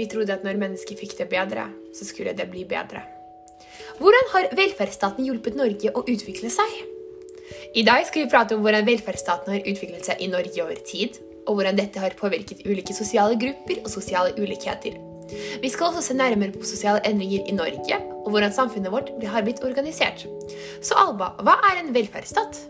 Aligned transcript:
Vi 0.00 0.06
trodde 0.08 0.32
at 0.32 0.44
når 0.46 0.56
mennesker 0.56 0.96
fikk 0.96 1.18
det 1.18 1.26
bedre, 1.28 1.66
så 1.92 2.06
skulle 2.08 2.32
det 2.36 2.46
bli 2.48 2.62
bedre. 2.64 3.02
Hvordan 4.00 4.30
har 4.32 4.46
velferdsstaten 4.56 5.26
hjulpet 5.28 5.58
Norge 5.58 5.92
å 5.92 6.04
utvikle 6.08 6.48
seg? 6.52 6.78
I 7.76 7.84
dag 7.84 8.06
skal 8.08 8.24
vi 8.24 8.30
prate 8.32 8.56
om 8.56 8.64
hvordan 8.64 8.86
velferdsstaten 8.86 9.52
har 9.52 9.66
utviklet 9.66 10.08
seg 10.08 10.22
i 10.24 10.30
Norge 10.32 10.64
over 10.64 10.80
tid, 10.88 11.18
og 11.44 11.58
hvordan 11.58 11.76
dette 11.76 12.00
har 12.00 12.16
påvirket 12.16 12.64
ulike 12.64 12.96
sosiale 12.96 13.36
grupper 13.40 13.82
og 13.82 13.92
sosiale 13.92 14.32
ulikheter. 14.40 14.96
Vi 15.60 15.68
skal 15.70 15.90
også 15.90 16.06
se 16.08 16.16
nærmere 16.16 16.56
på 16.56 16.64
sosiale 16.66 17.04
endringer 17.06 17.44
i 17.44 17.58
Norge, 17.60 18.00
og 18.24 18.32
hvordan 18.32 18.56
samfunnet 18.56 18.94
vårt 18.94 19.12
har 19.20 19.44
blitt 19.44 19.60
organisert. 19.66 20.24
Så 20.80 20.96
Alba, 20.96 21.34
hva 21.44 21.60
er 21.70 21.82
en 21.82 21.92
velferdsstat? 21.94 22.64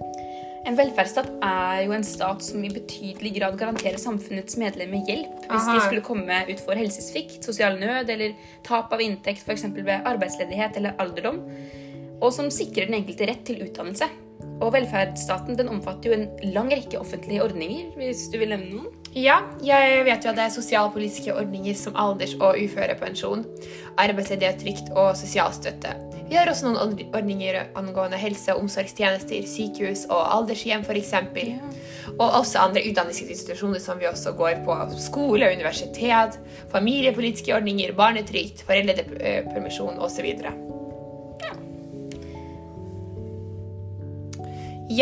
En 0.70 0.76
velferdsstat 0.78 1.26
er 1.42 1.80
jo 1.82 1.94
en 1.96 2.04
stat 2.06 2.44
som 2.46 2.62
i 2.62 2.68
betydelig 2.70 3.32
grad 3.40 3.56
garanterer 3.58 3.98
samfunnets 3.98 4.54
medlemmer 4.60 5.02
hjelp 5.08 5.48
hvis 5.48 5.64
Aha. 5.66 5.72
de 5.74 5.80
skulle 5.82 6.04
komme 6.06 6.36
ut 6.46 6.60
for 6.62 6.78
helsesvikt, 6.78 7.40
sosial 7.42 7.74
nød 7.80 8.12
eller 8.14 8.36
tap 8.66 8.92
av 8.94 9.02
inntekt 9.02 9.42
f.eks. 9.42 9.66
ved 9.74 10.06
arbeidsledighet 10.06 10.78
eller 10.78 10.94
alderdom, 11.02 11.40
og 12.20 12.30
som 12.36 12.52
sikrer 12.54 12.86
den 12.86 13.00
enkelte 13.00 13.26
rett 13.32 13.42
til 13.48 13.64
utdannelse. 13.66 14.06
Og 14.60 14.70
velferdsstaten 14.76 15.58
den 15.58 15.72
omfatter 15.72 16.12
jo 16.12 16.20
en 16.20 16.54
lang 16.54 16.70
rekke 16.70 17.00
offentlige 17.00 17.42
ordninger, 17.42 17.90
hvis 17.98 18.28
du 18.30 18.38
vil 18.38 18.52
nevne 18.54 18.70
noen. 18.70 18.94
Ja, 19.16 19.40
jeg 19.64 20.04
vet 20.06 20.22
jo 20.22 20.30
at 20.30 20.38
det 20.38 20.46
er 20.46 20.54
sosialpolitiske 20.54 21.34
ordninger 21.34 21.74
som 21.74 21.98
alders- 21.98 22.38
og 22.38 22.60
uførepensjon, 22.62 23.42
arbeidsledighetstrygd 23.98 24.94
og 24.94 25.16
sosialstøtte. 25.18 25.96
Vi 26.30 26.36
har 26.38 26.46
også 26.46 26.68
noen 26.68 27.00
ordninger 27.10 27.56
angående 27.74 28.18
helse- 28.20 28.54
og 28.54 28.62
omsorgstjenester, 28.62 29.42
sykehus 29.50 30.04
og 30.06 30.20
aldershjem 30.36 30.84
f.eks. 30.86 31.10
Og 32.12 32.22
også 32.28 32.60
andre 32.62 32.84
utdanningsinstitusjoner 32.86 33.82
som 33.82 33.98
vi 33.98 34.06
også 34.06 34.36
går 34.38 34.60
på. 34.62 34.76
Skole, 35.02 35.48
universitet, 35.50 36.38
familiepolitiske 36.70 37.54
ordninger, 37.56 37.96
barnetrygd, 37.98 38.62
foreldrepermisjon 38.68 39.98
osv. 39.98 40.30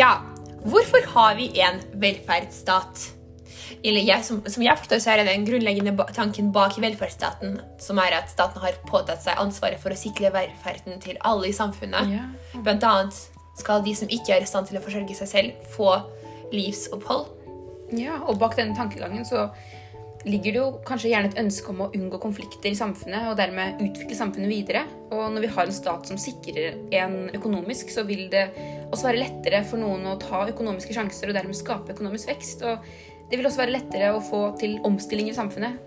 Ja, 0.01 0.11
hvorfor 0.65 1.05
har 1.13 1.37
vi 1.37 1.51
en 1.61 1.81
velferdsstat? 2.01 3.18
Eller 3.83 4.03
jeg, 4.03 4.25
som, 4.27 4.41
som 4.43 4.63
jeg 4.63 4.79
forstår, 4.81 4.99
så 4.99 5.13
er 5.13 5.21
det 5.21 5.31
den 5.31 5.45
grunnleggende 5.47 5.93
tanken 6.15 6.51
bak 6.55 6.75
velferdsstaten, 6.81 7.59
som 7.79 8.01
er 8.03 8.17
at 8.17 8.31
staten 8.31 8.59
har 8.63 8.75
påtatt 8.89 9.23
seg 9.23 9.39
ansvaret 9.39 9.79
for 9.79 9.95
å 9.95 9.99
sikre 9.99 10.33
velferden 10.35 10.99
til 11.03 11.19
alle 11.27 11.47
i 11.49 11.55
samfunnet. 11.55 12.11
Ja. 12.11 12.27
Blant 12.59 12.83
annet 12.83 13.19
skal 13.59 13.83
de 13.85 13.95
som 13.95 14.11
ikke 14.11 14.35
er 14.35 14.43
i 14.43 14.49
stand 14.49 14.69
til 14.69 14.79
å 14.79 14.83
forsørge 14.83 15.15
seg 15.21 15.31
selv, 15.31 15.67
få 15.75 15.93
livsopphold. 16.51 17.27
Ja, 17.95 18.19
og 18.27 18.39
bak 18.41 18.57
denne 18.59 18.77
tankegangen 18.77 19.25
så 19.25 19.47
ligger 20.27 20.51
det 20.51 20.59
jo 20.59 20.69
kanskje 20.87 21.13
gjerne 21.13 21.29
et 21.31 21.37
ønske 21.39 21.71
om 21.71 21.85
å 21.85 21.89
unngå 21.95 22.19
konflikter 22.21 22.67
i 22.73 22.77
samfunnet 22.77 23.29
og 23.29 23.37
dermed 23.39 23.79
utvikle 23.85 24.17
samfunnet 24.17 24.51
videre. 24.51 24.81
Og 25.13 25.29
når 25.31 25.45
vi 25.45 25.51
har 25.55 25.69
en 25.69 25.75
stat 25.75 26.09
som 26.09 26.19
sikrer 26.19 26.75
en 26.99 27.29
økonomisk, 27.37 27.93
så 27.93 28.03
vil 28.07 28.27
det 28.31 28.49
også 28.89 29.07
være 29.07 29.21
lettere 29.23 29.63
for 29.69 29.79
noen 29.81 30.03
å 30.11 30.17
ta 30.19 30.43
økonomiske 30.51 30.95
sjanser 30.97 31.31
og 31.31 31.39
dermed 31.39 31.57
skape 31.57 31.95
økonomisk 31.95 32.33
vekst. 32.33 32.65
Og 32.67 32.83
det 33.29 33.37
vil 33.37 33.47
også 33.47 33.61
være 33.61 33.75
lettere 33.77 34.13
å 34.15 34.23
få 34.23 34.49
til 34.59 34.79
omstilling 34.87 35.29
i 35.29 35.37
samfunnet. 35.37 35.77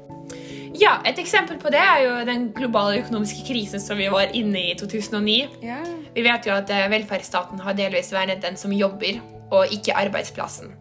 Ja, 0.78 1.00
Et 1.04 1.18
eksempel 1.20 1.58
på 1.60 1.70
det 1.72 1.80
er 1.80 1.98
jo 2.06 2.12
den 2.24 2.46
globale 2.56 3.02
økonomiske 3.02 3.44
krisen 3.44 3.80
som 3.82 3.98
vi 4.00 4.08
var 4.08 4.32
inne 4.32 4.58
i 4.58 4.70
i 4.72 4.76
2009. 4.78 5.58
Ja. 5.62 5.82
Vi 6.14 6.24
vet 6.24 6.46
jo 6.48 6.54
at 6.54 6.70
eh, 6.72 6.88
velferdsstaten 6.92 7.60
har 7.60 7.76
delvis 7.76 8.12
vernet 8.12 8.40
den 8.42 8.56
som 8.56 8.72
jobber, 8.72 9.20
og 9.52 9.72
ikke 9.74 9.96
arbeidsplassen. 10.00 10.72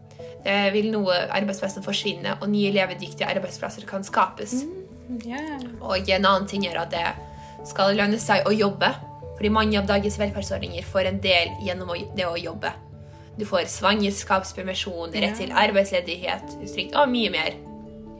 Det 0.42 0.72
vil 0.74 0.88
noe 0.90 1.14
arbeidsplassen 1.30 1.84
forsvinne, 1.84 2.38
og 2.40 2.48
nye 2.50 2.72
levedyktige 2.72 3.28
arbeidsplasser 3.28 3.84
kan 3.86 4.04
skapes. 4.04 4.64
ja. 5.26 5.42
Og 5.80 6.08
en 6.08 6.24
annen 6.24 6.48
ting 6.48 6.66
er 6.66 6.80
at 6.80 6.90
det 6.94 7.04
skal 7.68 7.94
lønne 7.96 8.18
seg 8.18 8.46
å 8.48 8.54
jobbe. 8.54 8.90
Fordi 9.36 9.50
mange 9.52 9.78
av 9.78 9.86
dagens 9.88 10.18
velferdsordninger 10.20 10.84
får 10.86 11.08
en 11.08 11.20
del 11.22 11.52
gjennom 11.66 11.92
det 12.16 12.26
å 12.26 12.36
jobbe. 12.38 12.72
Du 13.38 13.46
får 13.48 13.64
svangerskapspermisjon, 13.72 15.14
rett 15.14 15.38
til 15.40 15.52
arbeidsledighet, 15.56 16.56
trygd 16.68 16.96
og 17.00 17.08
mye 17.12 17.30
mer. 17.32 17.54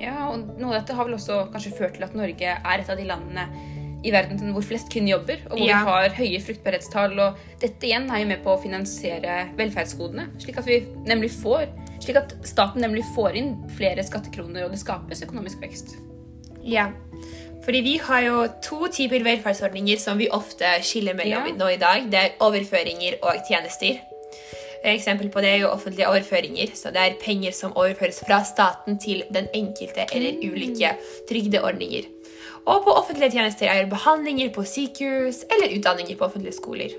Ja, 0.02 0.30
og 0.32 0.58
noe 0.58 0.72
av 0.72 0.80
dette 0.80 0.96
har 0.98 1.06
vel 1.06 1.14
også 1.18 1.44
kanskje 1.52 1.76
ført 1.76 1.94
til 1.98 2.06
at 2.06 2.16
Norge 2.18 2.54
er 2.56 2.80
et 2.80 2.90
av 2.90 2.98
de 2.98 3.04
landene 3.06 3.44
i 4.02 4.10
verden 4.10 4.50
hvor 4.54 4.64
flest 4.66 4.88
kvinner 4.90 5.12
jobber, 5.14 5.44
og 5.50 5.58
hvor 5.58 5.68
Ja. 5.68 5.78
vi 5.78 5.90
har 5.90 6.08
høye 6.16 6.40
fruktbarhetstall. 6.42 7.18
Og 7.20 7.36
dette 7.60 7.86
igjen 7.86 8.10
er 8.10 8.18
jo 8.24 8.26
med 8.32 8.42
på 8.42 8.56
å 8.56 8.62
finansiere 8.62 9.50
velferdsgodene, 9.56 10.28
slik 10.42 10.58
at, 10.58 10.66
vi 10.66 10.80
nemlig 11.06 11.30
får, 11.30 11.68
slik 12.00 12.16
at 12.16 12.34
staten 12.42 12.82
nemlig 12.82 13.04
får 13.14 13.36
inn 13.36 13.52
flere 13.76 14.02
skattekroner, 14.02 14.64
og 14.64 14.72
det 14.72 14.80
skapes 14.80 15.22
økonomisk 15.22 15.60
vekst. 15.62 15.96
Ja, 16.64 16.90
fordi 17.64 17.80
vi 17.82 17.96
har 17.98 18.22
jo 18.22 18.46
to 18.62 18.88
typer 18.88 19.22
velferdsordninger 19.22 19.98
som 19.98 20.18
vi 20.18 20.28
ofte 20.28 20.82
skiller 20.82 21.14
mellom 21.14 21.46
Ja. 21.46 21.54
nå 21.54 21.68
i 21.72 21.76
dag. 21.76 22.10
Det 22.10 22.18
er 22.18 22.30
overføringer 22.40 23.20
og 23.22 23.34
tjenester. 23.46 24.00
Eksempel 24.84 25.28
på 25.30 25.40
det 25.40 25.50
er 25.52 25.60
jo 25.62 25.70
offentlige 25.70 26.08
overføringer. 26.10 26.74
Så 26.74 26.90
det 26.90 27.02
er 27.02 27.20
penger 27.22 27.54
som 27.54 27.76
overføres 27.76 28.22
fra 28.26 28.42
staten 28.44 28.98
til 28.98 29.22
den 29.34 29.46
enkelte 29.54 30.08
eller 30.12 30.42
ulike 30.42 30.96
trygdeordninger. 31.28 32.10
Og 32.66 32.84
på 32.84 32.94
offentlige 32.94 33.30
tjenester 33.30 33.70
er 33.70 33.88
behandlinger 33.90 34.52
på 34.54 34.64
sykehus 34.66 35.44
eller 35.50 35.78
utdanninger 35.78 36.16
på 36.18 36.24
offentlige 36.24 36.58
skoler. 36.58 36.94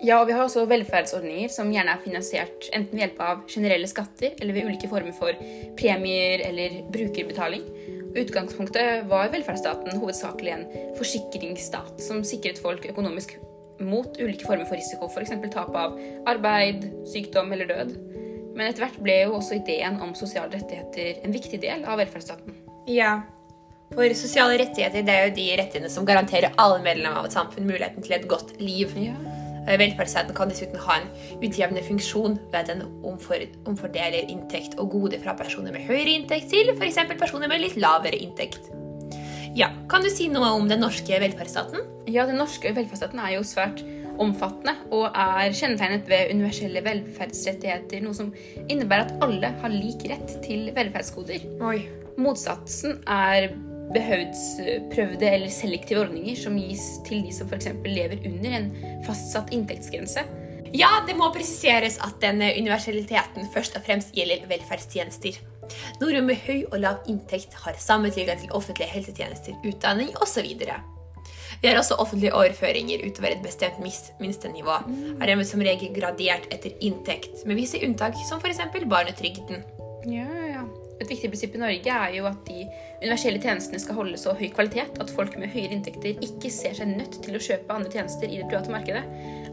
Ja, 0.00 0.20
og 0.20 0.28
vi 0.28 0.32
har 0.32 0.46
også 0.46 0.64
velferdsordninger 0.64 1.50
som 1.52 1.72
gjerne 1.72 1.92
er 1.92 2.00
finansiert 2.00 2.70
enten 2.72 2.96
ved 2.96 3.02
hjelp 3.04 3.18
av 3.20 3.42
generelle 3.52 3.88
skatter 3.88 4.32
eller 4.40 4.56
ved 4.56 4.70
ulike 4.70 4.88
former 4.88 5.12
for 5.12 5.36
premier 5.76 6.40
eller 6.46 6.78
brukerbetaling. 6.92 7.66
Utgangspunktet 8.16 9.04
var 9.12 9.28
velferdsstaten 9.32 10.00
hovedsakelig 10.00 10.54
en 10.56 10.64
forsikringsstat 10.96 12.00
som 12.02 12.24
sikret 12.24 12.58
folk 12.64 12.88
økonomisk 12.88 13.36
mot 13.80 14.20
ulike 14.20 14.46
former 14.46 14.68
for 14.68 14.78
risiko, 14.78 15.08
f.eks. 15.10 15.34
tap 15.52 15.74
av 15.76 15.98
arbeid, 16.30 16.86
sykdom 17.08 17.52
eller 17.56 17.70
død. 17.70 17.92
Men 18.54 18.68
etter 18.68 18.84
hvert 18.84 19.02
ble 19.02 19.20
jo 19.24 19.36
også 19.38 19.60
ideen 19.60 20.00
om 20.04 20.14
sosiale 20.18 20.52
rettigheter 20.54 21.20
en 21.24 21.34
viktig 21.34 21.60
del 21.62 21.84
av 21.88 22.00
velferdsstaten. 22.02 22.56
Ja, 22.90 23.20
for 23.90 24.06
sosiale 24.14 24.54
rettigheter 24.60 25.02
det 25.02 25.14
er 25.14 25.24
jo 25.26 25.34
de 25.34 25.44
rettighetene 25.58 25.90
som 25.90 26.06
garanterer 26.06 26.54
alle 26.62 26.78
medlemmer 26.84 27.18
av 27.18 27.26
et 27.26 27.34
samfunn 27.34 27.66
muligheten 27.66 28.04
til 28.06 28.14
et 28.14 28.28
godt 28.30 28.52
liv. 28.62 28.92
Ja. 28.94 29.16
Velferdsstaten 29.66 30.34
kan 30.34 30.50
dessuten 30.50 30.78
ha 30.82 31.00
en 31.00 31.08
utjevnende 31.42 31.82
funksjon 31.84 32.38
ved 32.52 32.58
at 32.62 32.70
den 32.70 32.84
omfordeler 33.06 34.30
inntekt 34.30 34.78
og 34.80 34.94
gode 34.94 35.18
fra 35.22 35.34
personer 35.38 35.74
med 35.74 35.84
høyere 35.88 36.14
inntekt 36.14 36.48
til 36.54 36.70
f.eks. 36.76 37.02
personer 37.18 37.50
med 37.50 37.64
litt 37.64 37.76
lavere 37.82 38.18
inntekt. 38.18 38.70
Ja, 39.58 39.72
Kan 39.90 40.06
du 40.06 40.10
si 40.10 40.30
noe 40.30 40.54
om 40.54 40.70
den 40.70 40.82
norske 40.84 41.18
velferdsstaten? 41.22 41.82
Ja, 42.08 42.26
Den 42.26 42.38
norske 42.40 42.72
velferdsstaten 42.76 43.20
er 43.20 43.34
jo 43.36 43.44
svært 43.46 43.82
omfattende 44.20 44.74
og 44.92 45.16
er 45.16 45.52
kjennetegnet 45.56 46.08
ved 46.10 46.34
universelle 46.34 46.82
velferdsrettigheter, 46.84 48.02
noe 48.04 48.16
som 48.16 48.32
innebærer 48.68 49.08
at 49.08 49.24
alle 49.24 49.52
har 49.62 49.72
lik 49.72 50.04
rett 50.10 50.36
til 50.44 50.70
velferdsgoder. 50.76 51.46
Oi. 51.64 51.78
Motsatsen 52.20 52.98
er 53.08 53.50
behøvdsprøvde 53.94 55.30
eller 55.30 55.50
selektive 55.52 56.04
ordninger 56.04 56.36
som 56.38 56.58
gis 56.60 56.84
til 57.06 57.24
de 57.26 57.32
som 57.34 57.48
f.eks. 57.50 57.70
lever 57.86 58.20
under 58.28 58.58
en 58.58 58.68
fastsatt 59.06 59.54
inntektsgrense. 59.56 60.26
Ja, 60.76 60.90
det 61.06 61.16
må 61.18 61.32
presiseres 61.34 61.96
at 62.04 62.20
denne 62.22 62.52
universaliteten 62.54 63.48
først 63.54 63.78
og 63.78 63.86
fremst 63.86 64.14
gjelder 64.14 64.46
velferdstjenester. 64.52 65.40
Nordmenn 66.02 66.28
med 66.30 66.38
høy 66.44 66.62
og 66.70 66.78
lav 66.84 67.02
inntekt 67.10 67.56
har 67.64 67.78
samme 67.82 68.10
tilgang 68.14 68.38
til 68.38 68.54
offentlige 68.54 68.90
helsetjenester, 68.92 69.58
utdanning 69.66 70.14
osv. 70.22 70.46
Vi 71.60 71.68
har 71.68 71.76
også 71.76 71.98
offentlige 72.00 72.32
overføringer 72.32 73.02
utover 73.04 73.34
et 73.34 73.42
bestemt 73.44 73.80
minstenivå. 74.20 74.76
Er 75.20 75.26
dermed 75.28 75.48
som 75.48 75.60
regel 75.60 75.92
gradert 75.96 76.46
etter 76.54 76.72
inntekt, 76.80 77.42
med 77.46 77.60
visse 77.60 77.80
unntak, 77.84 78.16
som 78.28 78.40
f.eks. 78.40 78.62
barnetrygden. 78.88 79.66
Ja, 80.08 80.28
ja. 80.48 80.62
Et 81.00 81.08
viktig 81.08 81.30
prinsipp 81.32 81.54
i 81.56 81.60
Norge 81.60 81.92
er 81.96 82.14
jo 82.16 82.26
at 82.28 82.40
de 82.44 82.64
universelle 83.00 83.40
tjenestene 83.40 83.80
skal 83.80 83.96
holde 83.96 84.18
så 84.20 84.34
høy 84.36 84.50
kvalitet 84.52 84.98
at 85.00 85.12
folk 85.16 85.36
med 85.40 85.48
høyere 85.52 85.72
inntekter 85.76 86.18
ikke 86.24 86.50
ser 86.52 86.76
seg 86.76 86.92
nødt 86.92 87.22
til 87.24 87.36
å 87.36 87.40
kjøpe 87.40 87.72
andre 87.72 87.92
tjenester 87.94 88.28
i 88.28 88.40
det 88.40 88.48
private 88.50 88.72
markedet. 88.72 89.04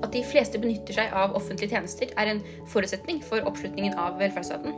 At 0.03 0.11
de 0.15 0.23
fleste 0.27 0.59
benytter 0.59 0.99
seg 0.99 1.15
av 1.15 1.35
offentlige 1.39 1.71
tjenester, 1.75 2.11
er 2.19 2.33
en 2.33 2.43
forutsetning 2.71 3.21
for 3.23 3.47
oppslutningen 3.47 3.95
av 3.99 4.19
velferdsstaten. 4.19 4.75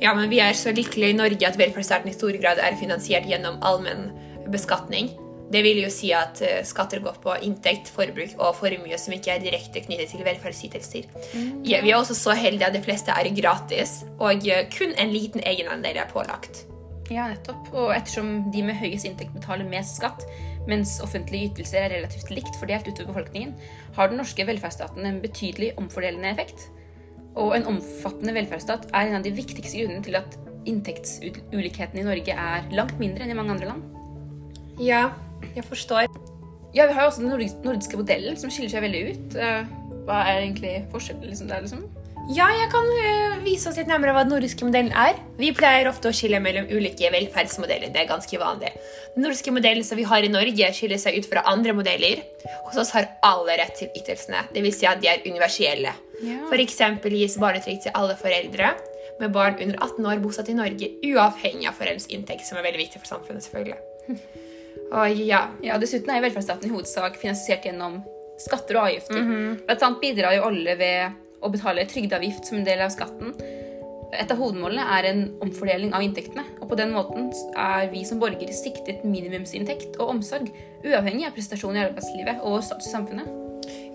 Ja, 0.00 0.14
men 0.16 0.32
vi 0.32 0.40
er 0.44 0.56
så 0.56 0.72
lykkelige 0.74 1.12
i 1.12 1.20
Norge 1.20 1.48
at 1.48 1.60
velferdsstaten 1.60 2.10
i 2.10 2.16
stor 2.16 2.36
grad 2.40 2.60
er 2.64 2.80
finansiert 2.80 3.28
gjennom 3.28 3.60
allmenn 3.64 4.08
beskatning. 4.52 5.12
Det 5.52 5.60
vil 5.62 5.82
jo 5.82 5.90
si 5.92 6.10
at 6.16 6.40
eh, 6.44 6.62
skatter 6.66 7.02
går 7.04 7.18
på 7.22 7.34
inntekt, 7.46 7.90
forbruk 7.92 8.32
og 8.38 8.56
formue 8.58 8.98
som 9.00 9.14
ikke 9.14 9.34
er 9.34 9.42
direkte 9.42 9.82
knyttet 9.84 10.14
til 10.14 10.24
velferdsytelser. 10.26 11.08
Ja, 11.66 11.82
vi 11.84 11.92
er 11.92 11.98
også 11.98 12.16
så 12.16 12.36
heldige 12.38 12.70
at 12.70 12.76
de 12.76 12.82
fleste 12.84 13.12
er 13.14 13.28
gratis, 13.36 14.00
og 14.18 14.46
eh, 14.48 14.64
kun 14.72 14.94
en 14.98 15.12
liten 15.12 15.44
egenandel 15.46 16.00
er 16.00 16.10
pålagt. 16.10 16.64
Ja, 17.12 17.28
nettopp. 17.28 17.68
Og 17.76 17.92
ettersom 17.92 18.50
de 18.54 18.62
med 18.64 18.78
høyest 18.80 19.04
inntekt 19.08 19.34
betaler 19.36 19.68
mest 19.68 19.98
skatt, 20.00 20.24
mens 20.68 20.96
offentlige 21.04 21.50
ytelser 21.50 21.84
er 21.84 21.92
relativt 21.98 22.32
likt 22.32 22.56
fordelt 22.56 22.88
utover 22.88 23.12
befolkningen, 23.12 23.52
har 23.98 24.08
den 24.08 24.20
norske 24.22 24.46
velferdsstaten 24.48 25.04
en 25.04 25.20
betydelig 25.22 25.74
omfordelende 25.80 26.32
effekt. 26.32 26.70
Og 27.34 27.52
en 27.56 27.68
omfattende 27.74 28.34
velferdsstat 28.36 28.88
er 28.94 29.10
en 29.10 29.18
av 29.18 29.26
de 29.26 29.34
viktigste 29.34 29.82
grunnene 29.82 30.06
til 30.06 30.16
at 30.18 30.38
inntektsulikheten 30.70 32.00
i 32.00 32.06
Norge 32.06 32.36
er 32.38 32.68
langt 32.72 32.96
mindre 33.02 33.26
enn 33.26 33.34
i 33.34 33.36
mange 33.36 33.56
andre 33.56 33.68
land. 33.74 33.84
Ja, 34.80 35.10
jeg 35.56 35.66
forstår. 35.68 36.08
Ja, 36.74 36.86
Vi 36.86 36.92
har 36.92 37.04
jo 37.04 37.10
også 37.10 37.22
den 37.22 37.52
nordiske 37.64 37.96
modellen, 37.96 38.36
som 38.36 38.50
skiller 38.50 38.72
seg 38.72 38.82
veldig 38.82 39.02
ut. 39.10 39.36
Eh, 39.38 39.74
Hva 40.04 40.24
er 40.28 40.42
egentlig 40.42 40.72
forskjellen 40.92 41.28
liksom, 41.30 41.48
der? 41.48 41.62
liksom? 41.64 41.84
Ja, 42.32 42.46
jeg 42.56 42.70
kan 42.72 42.86
øh, 42.88 43.44
vise 43.44 43.68
oss 43.68 43.76
litt 43.76 43.88
nærmere 43.88 44.14
hva 44.16 44.22
den 44.24 44.32
nordiske 44.32 44.64
modellen 44.64 44.94
er. 44.96 45.18
Vi 45.36 45.50
pleier 45.52 45.90
ofte 45.90 46.08
å 46.08 46.14
skille 46.16 46.38
mellom 46.40 46.70
ulike 46.72 47.10
velferdsmodeller. 47.12 47.90
Det 47.92 48.00
er 48.00 48.08
ganske 48.08 48.38
vanlig. 48.40 48.70
Den 49.12 49.26
nordiske 49.26 49.52
modellen 49.52 49.84
som 49.84 50.00
vi 50.00 50.06
har 50.08 50.24
i 50.24 50.30
Norge, 50.32 50.70
skiller 50.72 51.00
seg 51.00 51.18
ut 51.20 51.28
fra 51.28 51.42
andre 51.52 51.74
modeller. 51.76 52.22
Hos 52.64 52.80
oss 52.80 52.94
har 52.96 53.10
alle 53.28 53.58
rett 53.60 53.76
til 53.76 53.92
ytelsene. 53.92 54.40
Det 54.54 54.64
vil 54.64 54.72
si 54.72 54.88
at 54.88 55.02
de 55.04 55.10
er 55.12 55.20
universelle. 55.28 55.92
Ja. 56.24 56.40
Eksempel 56.64 57.12
gis 57.18 57.36
barnetrygd 57.40 57.84
til 57.84 57.96
alle 57.98 58.16
foreldre 58.16 58.72
med 59.20 59.34
barn 59.34 59.60
under 59.60 59.76
18 59.84 60.08
år 60.08 60.24
bosatt 60.24 60.48
i 60.48 60.56
Norge, 60.56 60.88
uavhengig 61.04 61.68
av 61.68 61.76
foreldres 61.76 62.08
inntekt, 62.08 62.48
som 62.48 62.56
er 62.58 62.64
veldig 62.70 62.86
viktig 62.86 63.04
for 63.04 63.18
samfunnet, 63.18 63.44
selvfølgelig. 63.44 63.78
Og 64.92 65.20
ja, 65.26 65.48
Ja, 65.64 65.78
Dessuten 65.78 66.10
er 66.14 66.22
velferdsstaten 66.24 66.68
i 66.68 66.72
hovedsak 66.74 67.16
finansiert 67.20 67.64
gjennom 67.66 68.00
skatter 68.40 68.76
og 68.80 68.88
avgifter. 68.88 69.22
Blant 69.66 69.82
annet 69.86 70.00
bidrar 70.02 70.34
jo 70.36 70.48
alle 70.48 70.74
ved 70.78 71.20
å 71.44 71.50
betale 71.52 71.84
trygdeavgift 71.86 72.46
som 72.48 72.58
en 72.58 72.64
del 72.66 72.80
av 72.84 72.90
skatten. 72.94 73.34
Et 74.14 74.30
av 74.30 74.38
hovedmålene 74.38 74.84
er 74.98 75.08
en 75.10 75.22
omfordeling 75.42 75.90
av 75.96 76.02
inntektene, 76.04 76.44
og 76.62 76.68
på 76.70 76.76
den 76.78 76.92
måten 76.94 77.32
er 77.58 77.88
vi 77.90 78.04
som 78.06 78.20
borgere 78.22 78.54
siktet 78.54 79.02
minimumsinntekt 79.04 79.96
og 79.98 80.12
omsorg, 80.12 80.50
uavhengig 80.86 81.26
av 81.26 81.34
prestasjon 81.34 81.74
i 81.74 81.82
arbeidslivet 81.82 82.44
og 82.46 82.60
status 82.62 82.86
i 82.86 82.94
samfunnet. 82.94 83.40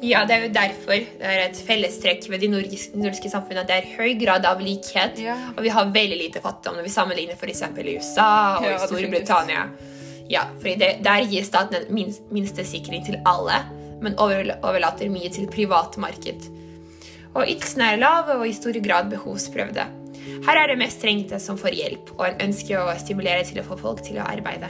Ja, 0.04 0.26
det 0.28 0.36
er 0.36 0.44
jo 0.46 0.52
derfor 0.56 0.96
det 0.96 1.28
er 1.28 1.42
et 1.46 1.60
fellestrekk 1.68 2.28
ved 2.32 2.40
de 2.44 2.50
nordiske, 2.52 2.96
nordiske 3.00 3.32
samfunnene 3.32 3.64
at 3.66 3.72
det 3.72 3.78
er 3.80 3.90
høy 3.98 4.14
grad 4.20 4.46
av 4.48 4.60
likhet, 4.64 5.20
Ja. 5.20 5.36
og 5.56 5.64
vi 5.64 5.70
har 5.76 5.86
veldig 5.92 6.18
lite 6.20 6.42
fattigdom 6.44 6.80
når 6.80 6.88
vi 6.88 6.94
sammenligner 6.94 7.36
f.eks. 7.40 7.62
i 7.62 7.96
USA 8.00 8.58
og 8.60 8.64
Ja, 8.68 8.76
i 8.76 8.88
Storbritannia. 8.88 9.66
Ja, 10.30 10.46
det, 10.62 11.00
Der 11.04 11.26
gir 11.26 11.44
staten 11.44 11.90
minste 11.90 12.24
minst, 12.32 12.60
sikring 12.72 13.06
til 13.06 13.18
alle, 13.26 13.64
men 14.02 14.18
overlater 14.18 15.10
mye 15.10 15.30
til 15.34 15.50
privatmarked. 15.50 16.50
Og 17.34 17.46
ytelsene 17.46 17.94
er 17.94 18.02
lave 18.02 18.38
og 18.38 18.48
i 18.48 18.54
stor 18.54 18.78
grad 18.86 19.10
behovsprøvde. 19.10 19.86
Her 20.46 20.62
er 20.62 20.68
det 20.70 20.78
mest 20.78 21.02
trengte 21.02 21.40
som 21.40 21.58
får 21.58 21.76
hjelp, 21.76 22.14
og 22.18 22.28
en 22.28 22.46
ønsker 22.50 22.80
å 22.80 22.94
stimulere 23.02 23.44
til 23.48 23.62
å 23.62 23.66
få 23.66 23.78
folk 23.82 24.06
til 24.06 24.22
å 24.22 24.28
arbeide. 24.30 24.70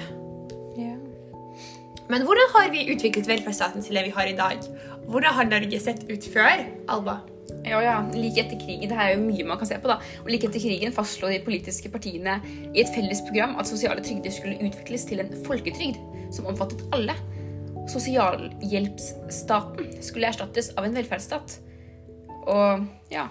Men 2.09 2.23
hvordan 2.25 2.53
har 2.55 2.71
vi 2.73 2.87
utviklet 2.89 3.27
velferdsstaten 3.29 3.83
til 3.85 3.99
det 3.99 4.07
vi 4.07 4.13
har 4.15 4.29
i 4.29 4.37
dag? 4.37 4.63
Hvordan 5.09 5.35
har 5.37 5.49
Norge 5.49 5.79
sett 5.81 6.07
ut 6.09 6.25
før, 6.33 6.63
Alba? 6.89 7.19
Ja, 7.65 7.81
ja, 7.83 7.95
like 8.13 8.43
etter 8.43 8.59
krigen, 8.61 8.89
det 8.89 8.97
her 8.97 9.11
er 9.11 9.17
jo 9.17 9.25
mye 9.25 9.47
man 9.47 9.59
kan 9.59 9.69
se 9.69 9.79
på 9.81 9.91
da. 9.91 9.99
Og 10.23 10.29
like 10.31 10.49
etter 10.49 10.63
krigen 10.63 10.95
fastslo 10.95 11.31
de 11.31 11.41
politiske 11.45 11.91
partiene 11.93 12.39
i 12.69 12.83
et 12.83 12.93
felles 12.95 13.21
program 13.27 13.57
at 13.61 13.69
sosiale 13.69 14.03
trygder 14.05 14.33
skulle 14.33 14.59
utvikles 14.59 15.03
til 15.09 15.23
en 15.23 15.33
folketrygd 15.47 15.99
som 16.35 16.49
omfattet 16.49 16.85
alle. 16.95 17.15
Sosialhjelpsstaten 17.89 19.85
skulle 20.05 20.29
erstattes 20.29 20.67
av 20.77 20.85
en 20.85 20.97
velferdsstat. 20.97 21.59
Og 22.49 22.87
ja, 23.13 23.25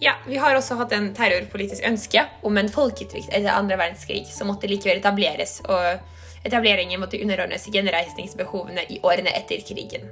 Ja, 0.00 0.14
Vi 0.26 0.38
har 0.40 0.56
også 0.56 0.78
hatt 0.80 0.92
en 0.96 1.10
terrorpolitisk 1.12 1.84
ønske 1.84 2.22
om 2.42 2.56
en 2.56 2.70
folketrygd 2.72 3.34
etter 3.36 3.52
andre 3.52 3.76
verdenskrig 3.76 4.24
som 4.32 4.48
måtte 4.48 4.70
likevel 4.70 5.02
etableres, 5.02 5.58
og 5.68 6.00
etableringen 6.48 7.02
måtte 7.02 7.20
underordnes 7.20 7.68
gjenreisningsbehovene 7.68 8.86
i 8.88 8.96
årene 9.04 9.34
etter 9.36 9.60
krigen. 9.68 10.08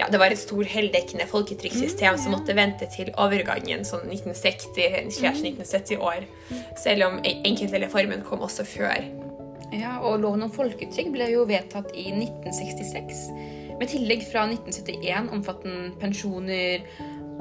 Ja, 0.00 0.06
Det 0.08 0.18
var 0.22 0.32
et 0.32 0.38
stor 0.40 0.64
heldekkende 0.64 1.26
folketrygdsystem 1.28 2.16
som 2.18 2.32
måtte 2.32 2.54
vente 2.56 2.86
til 2.94 3.10
overgangen 3.20 3.84
sånn 3.84 4.06
1960-1970 4.08 5.98
år, 6.00 6.24
selv 6.80 7.04
om 7.10 7.18
en- 7.20 7.42
enkelte 7.44 7.82
reformen 7.84 8.22
kom 8.24 8.40
også 8.46 8.64
før. 8.64 9.04
ja, 9.72 9.98
og 10.00 10.20
loven 10.24 10.42
om 10.42 10.50
folketrygd 10.50 11.12
ble 11.12 11.28
jo 11.30 11.44
vedtatt 11.46 11.92
i 11.94 12.08
1966. 12.10 13.28
Med 13.78 13.88
tillegg 13.88 14.24
fra 14.32 14.46
1971 14.48 15.28
omfattende 15.32 15.92
pensjoner, 16.00 16.80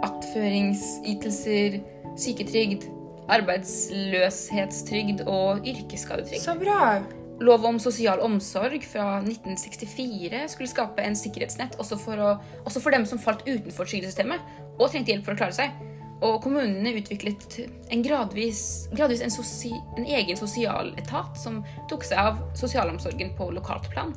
attføringsytelser, 0.03 1.79
syketrygd, 2.19 2.85
arbeidsløshetstrygd 3.29 5.23
og 5.27 5.65
yrkesskadetrygd. 5.67 6.41
Så 6.43 6.55
bra! 6.59 6.99
Lov 7.39 7.63
om 7.65 7.77
sosial 7.79 8.19
omsorg 8.19 8.83
fra 8.83 9.19
1964 9.21 10.41
skulle 10.51 10.71
skape 10.71 11.03
en 11.03 11.15
sikkerhetsnett 11.15 11.77
også 11.79 11.95
for, 12.01 12.19
å, 12.19 12.33
også 12.67 12.81
for 12.83 12.95
dem 12.95 13.05
som 13.07 13.21
falt 13.21 13.45
utenfor 13.47 13.87
trygdesystemet 13.87 14.43
og 14.79 14.89
trengte 14.89 15.13
hjelp 15.13 15.27
for 15.27 15.37
å 15.37 15.39
klare 15.39 15.55
seg. 15.55 15.85
Og 16.19 16.41
kommunene 16.43 16.91
utviklet 16.99 17.61
en 17.93 18.01
gradvis, 18.03 18.89
gradvis 18.91 19.23
en, 19.23 19.31
sosi, 19.31 19.71
en 19.95 20.03
egen 20.03 20.35
sosialetat 20.39 21.39
som 21.39 21.61
tok 21.91 22.03
seg 22.07 22.19
av 22.19 22.41
sosialomsorgen 22.59 23.31
på 23.37 23.47
lokalt 23.55 23.87
plan. 23.93 24.11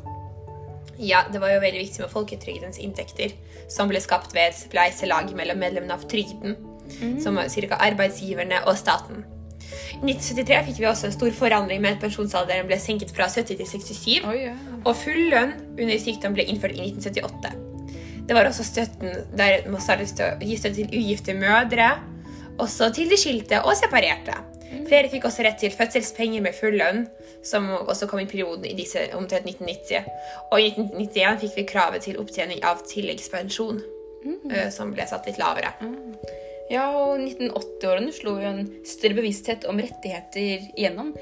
Ja, 0.98 1.22
det 1.30 1.38
var 1.42 1.54
jo 1.54 1.62
veldig 1.62 1.84
viktig 1.84 2.02
med 2.02 2.10
folketrygdens 2.12 2.80
inntekter, 2.82 3.36
som 3.70 3.90
ble 3.90 4.02
skapt 4.02 4.34
ved 4.34 4.50
et 4.50 4.58
spleiselag 4.58 5.30
mellom 5.38 5.62
medlemmene 5.62 5.94
av 5.94 6.04
trygden, 6.10 6.58
som 7.22 7.38
var 7.38 7.48
ca. 7.54 7.78
arbeidsgiverne 7.86 8.64
og 8.66 8.76
staten. 8.78 9.22
I 9.98 10.12
1973 10.12 10.60
fikk 10.69 10.80
vi 10.82 10.88
også 10.90 11.08
en 11.08 11.16
stor 11.16 11.34
forandring 11.36 11.82
med 11.84 11.96
at 11.96 12.04
pensjonsalderen 12.04 12.69
ble 12.70 12.78
senket 12.82 13.12
fra 13.16 13.28
70 13.30 13.58
til 13.58 13.69
67, 13.69 14.22
oh, 14.28 14.36
yeah. 14.36 14.56
og 14.84 14.96
full 14.98 15.28
lønn 15.32 15.54
under 15.76 15.98
sykdom 16.00 16.36
ble 16.36 16.46
innført 16.48 16.76
i 16.76 16.88
1978. 16.90 17.52
Det 18.28 18.36
var 18.38 18.48
også 18.48 18.64
støtten 18.64 19.16
der 19.36 19.66
man 19.70 19.82
startet 19.82 20.22
å 20.22 20.32
gi 20.40 20.56
støtte 20.56 20.82
til 20.82 21.02
ugifte 21.02 21.34
mødre, 21.36 21.90
også 22.62 22.92
til 22.94 23.10
de 23.10 23.19
skilte 23.19 23.62
og 23.66 23.74
separerte. 23.78 24.36
Flere 24.88 25.10
fikk 25.12 25.26
også 25.28 25.44
rett 25.44 25.58
til 25.60 25.72
fødselspenger 25.74 26.44
med 26.44 26.56
full 26.56 26.76
lønn, 26.80 27.04
som 27.44 27.69
også 27.74 28.08
kom 28.08 28.22
i 28.22 28.28
perioden 28.28 28.64
i 28.69 28.76
disse 28.78 29.04
omtrent 29.16 29.48
1990. 29.48 30.08
Og 30.50 30.60
i 30.60 30.70
1991 30.72 31.42
fikk 31.44 31.58
vi 31.58 31.66
kravet 31.69 32.06
til 32.06 32.20
opptjening 32.22 32.62
av 32.64 32.80
tilleggspensjon, 32.88 33.82
mm. 34.24 34.56
som 34.74 34.94
ble 34.94 35.06
satt 35.08 35.28
litt 35.28 35.40
lavere. 35.42 35.74
Ja, 36.72 36.86
og 36.96 37.20
1980-årene 37.20 38.12
slo 38.16 38.38
jo 38.40 38.48
en 38.48 38.66
større 38.88 39.19
bevissthet 39.19 39.66
om 39.69 39.80
rettigheter 39.82 40.70
igjennom. 40.72 41.12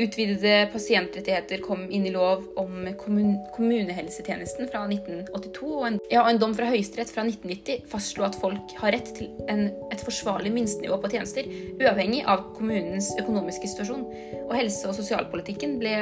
Utvidede 0.00 0.68
pasientrettigheter 0.72 1.60
kom 1.64 1.82
inn 1.92 2.06
i 2.06 2.12
lov 2.14 2.46
om 2.60 2.86
kommun 3.00 3.34
kommunehelsetjenesten 3.56 4.70
fra 4.70 4.84
1982. 4.86 5.66
Og 5.66 5.86
en, 5.88 5.98
ja, 6.12 6.22
en 6.22 6.38
dom 6.40 6.54
fra 6.56 6.70
Høyesterett 6.70 7.10
fra 7.12 7.26
1990 7.26 7.90
fastslo 7.90 8.24
at 8.28 8.38
folk 8.40 8.76
har 8.80 8.94
rett 8.94 9.10
til 9.18 9.28
en, 9.50 9.66
et 9.90 10.06
forsvarlig 10.06 10.54
minstenivå 10.54 11.00
på 11.02 11.12
tjenester, 11.12 11.50
uavhengig 11.82 12.22
av 12.30 12.46
kommunens 12.56 13.10
økonomiske 13.18 13.74
situasjon. 13.74 14.06
Og 14.46 14.56
helse- 14.56 14.88
og 14.88 14.96
sosialpolitikken 14.96 15.80
ble 15.82 15.96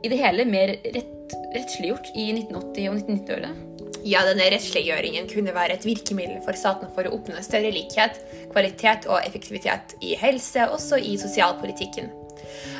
i 0.00 0.10
det 0.10 0.18
hele 0.18 0.48
mer 0.48 0.78
rett, 0.80 1.36
rettsliggjort 1.52 2.14
i 2.16 2.30
1980- 2.32 2.88
og 2.88 3.02
1990-årene. 3.04 3.69
Ja, 4.06 4.22
denne 4.24 4.46
rettsliggjøringen 4.52 5.28
kunne 5.28 5.52
være 5.54 5.76
et 5.76 5.84
virkemiddel 5.84 6.40
for 6.44 6.56
staten 6.56 6.88
for 6.94 7.04
å 7.06 7.12
oppnå 7.18 7.40
større 7.44 7.72
likhet, 7.74 8.20
kvalitet 8.52 9.08
og 9.10 9.20
effektivitet 9.26 9.96
i 10.00 10.14
helse, 10.20 10.64
også 10.72 11.00
i 11.04 11.16
sosialpolitikken. 11.20 12.08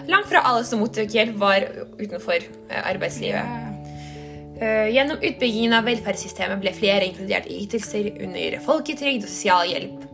Langt 0.09 0.31
fra 0.31 0.43
alle 0.49 0.65
som 0.65 0.81
mottok 0.81 1.13
hjelp, 1.13 1.37
var 1.41 1.67
utenfor 2.01 2.39
eh, 2.41 2.81
arbeidslivet. 2.89 3.59
Eh, 4.61 4.89
Gjennom 4.95 5.21
utbyggingen 5.21 5.77
av 5.77 5.87
velferdssystemet 5.89 6.63
ble 6.63 6.73
flere 6.77 7.07
inkludert 7.11 7.49
i 7.51 7.63
ytelser 7.67 8.11
under 8.17 8.57
folketrygd 8.65 9.27
og 9.27 9.31
sosialhjelp. 9.31 10.07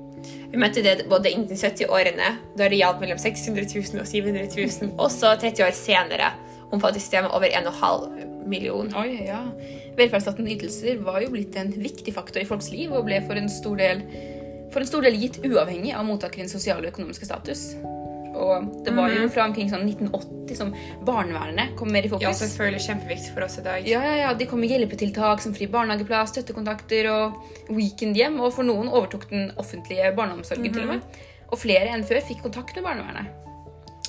Vi 0.50 0.60
møtte 0.62 0.82
det 0.82 1.06
både 1.10 1.32
innen 1.34 1.58
70-årene, 1.58 2.32
da 2.58 2.70
det 2.70 2.80
gjaldt 2.80 3.02
mellom 3.02 3.18
600 3.20 3.66
000 3.72 4.02
og 4.02 4.10
700 4.10 4.48
000. 4.54 4.94
Også 5.02 5.34
30 5.38 5.66
år 5.66 5.76
senere 5.76 6.32
omfattet 6.74 7.04
systemet 7.04 7.34
over 7.34 7.50
1,5 7.50 8.35
million. 8.50 8.88
Oi, 8.98 9.10
ja. 9.26 9.42
Velferdsstatens 9.98 10.54
ytelser 10.56 11.02
var 11.04 11.20
jo 11.24 11.32
blitt 11.34 11.56
en 11.60 11.72
viktig 11.74 12.14
faktor 12.16 12.42
i 12.42 12.48
folks 12.48 12.70
liv 12.74 12.94
og 12.94 13.06
ble 13.08 13.20
for 13.26 13.38
en 13.40 13.50
stor 13.52 13.78
del, 13.80 14.02
en 14.76 14.88
stor 14.88 15.06
del 15.06 15.20
gitt 15.20 15.40
uavhengig 15.44 15.94
av 15.96 16.06
mottakerens 16.08 16.56
sosiale 16.56 16.86
og 16.86 16.94
økonomiske 16.94 17.28
status. 17.28 17.70
Og 18.36 18.66
det 18.84 18.92
var 18.96 19.12
jo 19.14 19.28
fra 19.32 19.46
omkring 19.48 19.70
sånn 19.70 19.86
1980 19.88 20.58
som 20.58 20.72
barnevernet 21.06 21.72
kom 21.78 21.88
mer 21.92 22.06
i 22.06 22.10
fokus. 22.12 22.26
Ja, 22.26 22.34
selvfølgelig 22.36 22.82
kjempeviktig 22.84 23.32
for 23.32 23.46
oss 23.46 23.56
i 23.60 23.64
dag. 23.64 23.88
Ja, 23.88 24.02
ja, 24.04 24.18
ja, 24.24 24.34
De 24.36 24.48
kom 24.50 24.60
med 24.62 24.72
hjelpetiltak 24.74 25.42
som 25.44 25.56
fri 25.56 25.70
barnehageplass, 25.72 26.34
støttekontakter 26.34 27.08
og 27.14 27.40
weekendhjem. 27.72 28.36
Og 28.42 28.52
for 28.58 28.68
noen 28.68 28.92
overtok 28.92 29.28
den 29.32 29.50
offentlige 29.56 30.12
barneomsorgen 30.18 30.68
til 30.68 30.84
og 30.84 30.94
med. 30.94 31.18
Og 31.48 31.60
flere 31.62 31.96
enn 31.96 32.06
før 32.06 32.24
fikk 32.28 32.44
kontakt 32.44 32.76
med 32.76 32.88
barnevernet. 32.90 33.45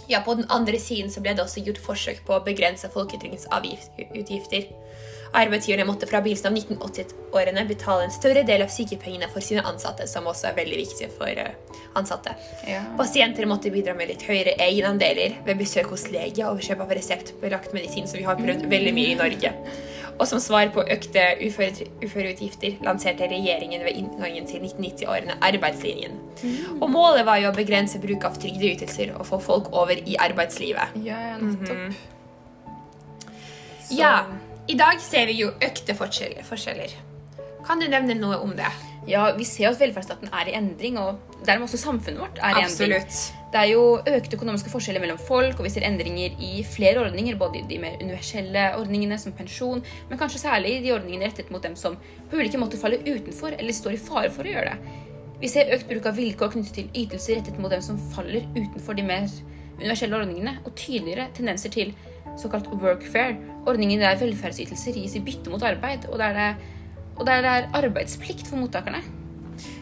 Ja, 0.07 0.21
På 0.25 0.33
den 0.33 0.45
andre 0.49 0.79
siden 0.79 1.11
så 1.11 1.21
ble 1.21 1.33
det 1.35 1.43
også 1.43 1.63
gjort 1.65 1.81
forsøk 1.83 2.23
på 2.27 2.37
å 2.37 2.43
begrense 2.45 2.89
folketrygdens 2.93 3.47
avgiftsutgifter. 3.51 4.69
Arbeidsgiverne 5.35 5.83
måtte 5.87 6.07
fra 6.07 6.21
begynnelsen 6.23 6.53
av 6.53 6.55
1980-årene 6.55 7.65
betale 7.67 8.05
en 8.07 8.13
større 8.15 8.45
del 8.47 8.63
av 8.63 8.71
sykepengene 8.71 9.27
for 9.33 9.43
sine 9.43 9.65
ansatte, 9.67 10.07
som 10.07 10.29
også 10.31 10.47
er 10.49 10.55
veldig 10.61 10.79
viktig 10.79 11.09
for 11.17 11.41
eh, 11.43 11.81
ansatte. 11.99 12.37
Ja. 12.67 12.85
Pasienter 12.99 13.49
måtte 13.49 13.73
bidra 13.73 13.95
med 13.97 14.13
litt 14.13 14.23
høyere 14.23 14.55
egenandeler 14.63 15.35
ved 15.45 15.59
besøk 15.59 15.91
hos 15.91 16.07
lege 16.13 16.47
og 16.47 16.63
kjøp 16.63 16.85
av 16.85 16.95
reseptbelagt 16.95 17.75
medisin, 17.75 18.07
som 18.07 18.21
vi 18.21 18.27
har 18.29 18.39
prøvd 18.39 18.69
veldig 18.71 18.95
mye 18.95 19.13
i 19.13 19.19
Norge. 19.19 19.53
Og 20.17 20.25
som 20.27 20.41
svar 20.41 20.71
på 20.73 20.81
økte 20.81 21.23
uføreutgifter 21.45 22.79
lanserte 22.85 23.27
regjeringen 23.29 23.83
ved 23.85 23.99
inngangen 23.99 24.47
til 24.49 24.65
1990-årene 24.65 25.37
arbeidslinjen. 25.45 26.17
Og 26.81 26.89
målet 26.89 27.25
var 27.25 27.37
jo 27.43 27.51
å 27.51 27.55
begrense 27.55 28.01
bruk 28.01 28.25
av 28.25 28.37
trygdeytelser 28.41 29.13
og 29.13 29.27
få 29.29 29.39
folk 29.39 29.71
over 29.73 29.93
i 29.97 30.17
arbeidslivet. 30.19 30.97
Ja, 31.05 31.37
nettopp. 31.37 31.77
Mm 31.77 31.89
-hmm. 31.89 32.15
Ja, 33.89 34.25
i 34.67 34.75
dag 34.75 34.99
ser 34.99 35.25
vi 35.25 35.37
jo 35.39 35.47
økte 35.63 35.95
forskjeller. 35.95 36.89
Kan 37.67 37.79
du 37.79 37.87
nevne 37.87 38.13
noe 38.13 38.35
om 38.35 38.51
det? 38.57 38.71
Ja, 39.07 39.29
vi 39.37 39.45
ser 39.47 39.69
jo 39.69 39.71
at 39.71 39.79
velferdsstaten 39.79 40.31
er 40.35 40.49
i 40.51 40.55
endring, 40.57 40.97
og 40.99 41.39
dermed 41.47 41.67
også 41.69 41.79
samfunnet 41.79 42.19
vårt 42.19 42.41
er 42.43 42.59
i 42.59 42.65
endring. 42.65 42.97
Absolutt. 42.97 43.33
Det 43.53 43.59
er 43.61 43.69
jo 43.71 43.83
økte 44.03 44.35
økonomiske 44.35 44.71
forskjeller 44.73 44.99
mellom 44.99 45.19
folk, 45.29 45.55
og 45.55 45.63
vi 45.63 45.71
ser 45.71 45.85
endringer 45.87 46.35
i 46.43 46.65
flere 46.67 46.99
ordninger, 47.05 47.37
både 47.39 47.61
i 47.61 47.65
de 47.69 47.79
mer 47.79 47.95
universelle 48.01 48.65
ordningene 48.75 49.15
som 49.21 49.35
pensjon, 49.37 49.83
men 50.09 50.19
kanskje 50.19 50.43
særlig 50.43 50.75
i 50.75 50.81
de 50.83 50.91
ordningene 50.97 51.29
rettet 51.29 51.53
mot 51.53 51.63
dem 51.63 51.77
som 51.79 51.95
på 52.27 52.41
ulike 52.41 52.59
måter 52.59 52.81
faller 52.81 53.05
utenfor 53.07 53.55
eller 53.55 53.75
står 53.75 53.95
i 53.95 54.01
fare 54.09 54.33
for 54.35 54.43
å 54.43 54.51
gjøre 54.51 54.73
det. 54.75 54.95
Vi 55.39 55.51
ser 55.53 55.71
økt 55.71 55.87
bruk 55.87 56.09
av 56.09 56.17
vilkår 56.17 56.51
knyttet 56.57 56.75
til 56.75 56.91
ytelser 57.05 57.39
rettet 57.39 57.59
mot 57.61 57.71
dem 57.71 57.83
som 57.85 57.99
faller 58.11 58.43
utenfor 58.57 58.97
de 58.97 59.05
mer 59.07 59.27
universelle 59.77 60.17
ordningene, 60.19 60.57
og 60.65 60.75
tydeligere 60.75 61.29
tendenser 61.37 61.71
til 61.71 61.93
såkalt 62.37 62.67
workfare, 62.81 63.37
ordningen 63.69 64.03
der 64.03 64.19
velferdsytelser 64.19 64.97
gis 64.97 65.15
i 65.15 65.23
bytte 65.23 65.53
mot 65.53 65.63
arbeid, 65.63 66.09
og 66.11 66.19
der 66.19 66.35
det, 66.35 66.49
og 67.17 67.25
der 67.25 67.43
det 67.45 67.53
er 67.53 67.69
arbeidsplikt 67.81 68.47
for 68.49 68.61
mottakerne. 68.61 69.03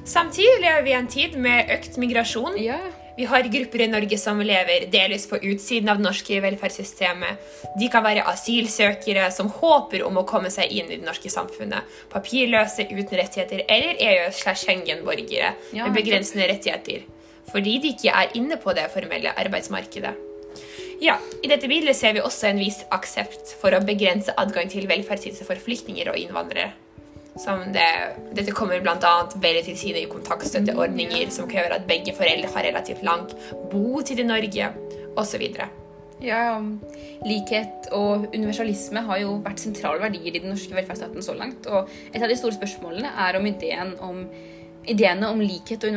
Samtidig 0.06 0.62
lever 0.62 0.84
vi 0.86 0.94
i 0.94 1.00
en 1.00 1.10
tid 1.10 1.36
med 1.42 1.72
økt 1.74 1.98
migrasjon. 1.98 2.58
Ja, 2.62 2.80
Vi 3.18 3.24
har 3.26 3.48
grupper 3.48 3.82
i 3.82 3.88
Norge 3.88 4.18
som 4.20 4.42
lever 4.44 4.90
delvis 4.92 5.24
på 5.32 5.38
utsiden 5.40 5.88
av 5.90 6.02
det 6.02 6.04
norske 6.04 6.36
velferdssystemet. 6.44 7.40
De 7.80 7.88
kan 7.88 8.04
være 8.04 8.26
asylsøkere 8.28 9.30
som 9.32 9.48
håper 9.48 10.04
om 10.04 10.20
å 10.20 10.26
komme 10.28 10.52
seg 10.52 10.68
inn 10.68 10.92
i 10.92 10.98
det 10.98 11.08
norske 11.08 11.32
samfunnet. 11.32 11.88
Papirløse 12.12 12.90
uten 12.92 13.16
rettigheter 13.16 13.64
eller 13.70 13.96
EU-Schengen-borgere 14.10 15.54
Ja, 15.72 15.88
med 15.88 15.96
begrensende 15.96 16.50
rettigheter. 16.52 17.08
Fordi 17.54 17.80
de 17.80 17.96
ikke 17.96 18.12
er 18.12 18.36
inne 18.36 18.60
på 18.60 18.76
det 18.76 18.90
formelle 18.92 19.32
arbeidsmarkedet. 19.32 20.16
Ja, 21.00 21.16
I 21.44 21.48
dette 21.48 21.68
bildet 21.72 21.96
ser 21.96 22.16
vi 22.16 22.24
også 22.24 22.50
en 22.50 22.60
viss 22.60 22.84
aksept 22.92 23.56
for 23.62 23.76
å 23.76 23.84
begrense 23.84 24.36
adgang 24.40 24.68
til 24.72 24.88
velferdsytelser 24.92 25.48
for 25.48 25.60
flyktninger 25.60 26.12
og 26.12 26.20
innvandrere. 26.20 26.74
Det, 27.36 27.88
dette 28.32 28.54
kommer 28.56 28.80
bl.a. 28.80 29.14
veldig 29.44 29.64
til 29.68 29.78
side 29.78 30.06
i 30.06 30.12
kontaktstøtteordninger, 30.12 31.32
som 31.36 31.50
krever 31.52 31.76
at 31.76 31.88
begge 31.90 32.16
foreldre 32.16 32.52
har 32.54 32.70
relativt 32.70 33.04
lang 33.04 33.26
botid 33.74 34.22
i 34.24 34.28
Norge, 34.28 34.70
osv. 35.20 35.44
Ja, 36.24 36.56
likhet 37.28 37.90
og 37.96 38.30
universalisme 38.32 39.04
har 39.04 39.20
jo 39.20 39.36
vært 39.44 39.60
sentrale 39.60 40.00
verdier 40.00 40.32
i 40.32 40.40
den 40.40 40.54
norske 40.54 40.76
velferdsstaten 40.78 41.26
så 41.26 41.36
langt. 41.36 41.68
Og 41.68 41.92
et 42.14 42.24
av 42.24 42.32
de 42.32 42.40
store 42.40 42.56
spørsmålene 42.56 43.12
er 43.28 43.40
om 43.40 43.50
ideen 43.52 43.96
om 44.00 44.24
ideene 44.86 45.30
om 45.34 45.40
likhet 45.42 45.84
og 45.84 45.96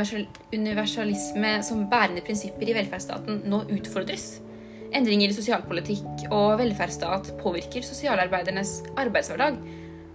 universalisme 0.54 1.50
som 1.66 1.86
bærende 1.90 2.22
prinsipper 2.24 2.70
i 2.70 2.76
velferdsstaten 2.76 3.42
nå 3.48 3.62
utfordres. 3.76 4.38
Endringer 4.96 5.28
i 5.28 5.36
sosialpolitikk 5.36 6.30
og 6.32 6.56
velferdsstat 6.62 7.34
påvirker 7.42 7.84
sosialarbeidernes 7.84 8.78
arbeidshverdag. 8.96 9.60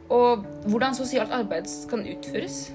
Og 0.09 0.43
hvordan 0.67 0.95
sosialt 0.95 1.31
arbeid 1.31 1.69
kan 1.89 2.03
utføres. 2.07 2.71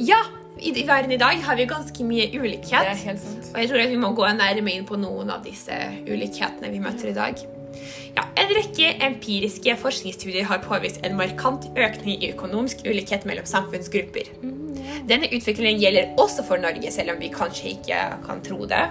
Ja, 0.00 0.20
i, 0.58 0.72
i 0.72 0.86
verden 0.88 1.12
i 1.12 1.18
dag 1.20 1.42
har 1.44 1.56
vi 1.56 1.66
ganske 1.70 2.04
mye 2.04 2.30
ulikhet. 2.38 2.96
helt 3.04 3.20
sant. 3.20 3.50
Og 3.54 3.60
jeg 3.60 3.68
tror 3.70 3.82
at 3.84 3.90
vi 3.90 4.00
må 4.00 4.14
gå 4.14 4.26
nærmere 4.26 4.78
inn 4.78 4.86
på 4.88 4.96
noen 4.98 5.30
av 5.30 5.44
disse 5.44 5.76
ulikhetene 6.08 6.72
vi 6.72 6.80
møter 6.82 7.12
i 7.12 7.16
dag. 7.16 7.44
Ja, 8.14 8.24
en 8.38 8.52
rekke 8.54 8.92
empiriske 9.02 9.74
forskningsstudier 9.82 10.46
har 10.46 10.62
påvist 10.62 11.00
en 11.06 11.16
markant 11.18 11.66
økning 11.74 12.22
i 12.22 12.30
økonomisk 12.30 12.84
ulikhet 12.86 13.26
mellom 13.26 13.46
samfunnsgrupper. 13.50 14.30
Denne 15.08 15.28
utviklingen 15.34 15.82
gjelder 15.82 16.14
også 16.22 16.44
for 16.46 16.62
Norge, 16.62 16.90
selv 16.92 17.14
om 17.14 17.20
vi 17.20 17.32
kanskje 17.34 17.74
ikke 17.74 18.00
kan 18.26 18.42
tro 18.46 18.64
det. 18.70 18.86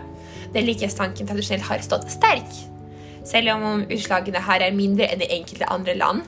Den 0.53 0.67
likhetstanken 0.67 1.27
tradisjonelt 1.29 1.65
har 1.69 1.81
stått 1.86 2.12
sterk, 2.12 2.51
selv 3.25 3.55
om 3.55 3.86
utslagene 3.88 4.43
her 4.43 4.67
er 4.67 4.75
mindre 4.75 5.07
enn 5.10 5.24
i 5.24 5.31
enkelte 5.39 5.72
andre 5.72 5.95
land. 5.98 6.27